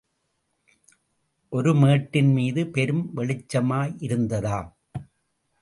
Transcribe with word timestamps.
ஒரு 1.49 1.75
மேட்டின் 1.75 2.31
மீது 2.31 2.67
பெரும் 2.67 3.05
வெளிச்சமாயிருந்ததாம். 3.17 4.71